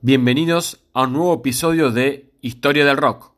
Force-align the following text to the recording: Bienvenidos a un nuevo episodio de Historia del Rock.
Bienvenidos 0.00 0.80
a 0.94 1.02
un 1.02 1.14
nuevo 1.14 1.34
episodio 1.34 1.90
de 1.90 2.30
Historia 2.40 2.84
del 2.84 2.98
Rock. 2.98 3.32